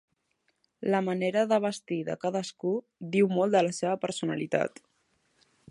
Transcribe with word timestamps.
La 0.95 1.01
manera 1.09 1.43
de 1.51 1.59
vestir 1.65 1.99
de 2.09 2.15
cadascú 2.25 2.73
diu 3.17 3.31
molt 3.39 3.57
de 3.59 3.65
la 3.69 3.77
seva 3.83 4.01
personalitat. 4.07 4.85